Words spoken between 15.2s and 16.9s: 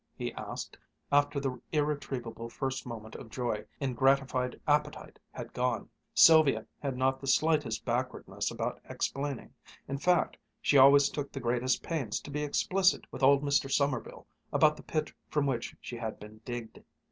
from which she had been digged.